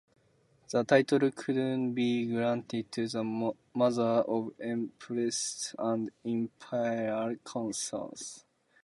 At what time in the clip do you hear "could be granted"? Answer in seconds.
1.29-2.91